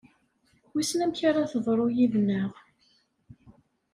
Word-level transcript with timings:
Wissen 0.73 1.03
amek 1.05 1.19
ara 1.29 1.51
teḍru 1.51 1.87
yid-neɣ? 1.95 2.51